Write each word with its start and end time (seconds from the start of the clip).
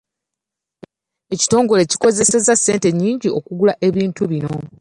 Ekitongole 1.33 1.81
kikozeseza 1.91 2.53
ssente 2.55 2.87
nnyingi 2.91 3.29
okugula 3.37 3.73
ebintu 3.87 4.23
bino. 4.31 4.53